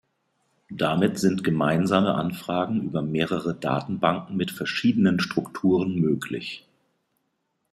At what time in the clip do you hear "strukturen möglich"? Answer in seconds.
5.19-6.65